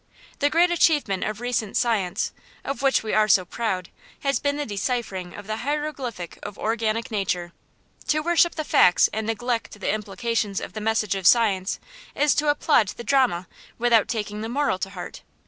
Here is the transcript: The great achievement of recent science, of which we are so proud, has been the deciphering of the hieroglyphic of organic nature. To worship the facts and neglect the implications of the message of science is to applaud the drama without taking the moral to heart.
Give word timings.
The 0.39 0.49
great 0.49 0.71
achievement 0.71 1.23
of 1.25 1.39
recent 1.39 1.77
science, 1.77 2.31
of 2.63 2.81
which 2.81 3.03
we 3.03 3.13
are 3.13 3.27
so 3.27 3.45
proud, 3.45 3.89
has 4.21 4.39
been 4.39 4.57
the 4.57 4.65
deciphering 4.65 5.35
of 5.35 5.45
the 5.45 5.57
hieroglyphic 5.57 6.39
of 6.41 6.57
organic 6.57 7.11
nature. 7.11 7.53
To 8.07 8.21
worship 8.21 8.55
the 8.55 8.63
facts 8.63 9.09
and 9.13 9.27
neglect 9.27 9.79
the 9.79 9.93
implications 9.93 10.59
of 10.59 10.73
the 10.73 10.81
message 10.81 11.13
of 11.13 11.27
science 11.27 11.79
is 12.15 12.33
to 12.33 12.49
applaud 12.49 12.87
the 12.87 13.03
drama 13.03 13.47
without 13.77 14.07
taking 14.07 14.41
the 14.41 14.49
moral 14.49 14.79
to 14.79 14.89
heart. 14.89 15.21